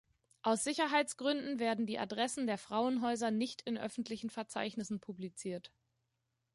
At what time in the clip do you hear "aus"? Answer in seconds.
0.41-0.63